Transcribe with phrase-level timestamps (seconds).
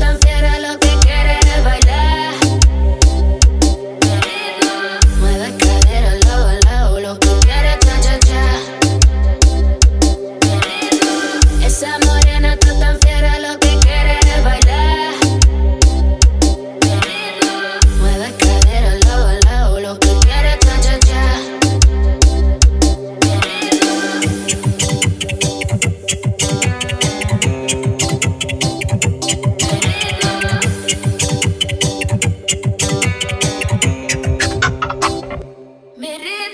[0.00, 0.59] tan fiera
[36.00, 36.49] मेरे